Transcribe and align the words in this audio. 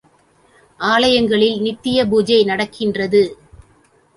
ஆலயங்களில் 0.79 1.61
நித்திய 1.61 2.07
பூஜை 2.07 2.43
நடக்கின்றது. 2.43 3.37